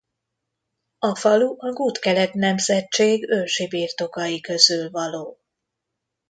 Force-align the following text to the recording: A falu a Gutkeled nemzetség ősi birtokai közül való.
A 0.99 1.15
falu 1.15 1.55
a 1.59 1.69
Gutkeled 1.73 2.33
nemzetség 2.35 3.29
ősi 3.29 3.67
birtokai 3.67 4.41
közül 4.41 4.89
való. 4.91 5.37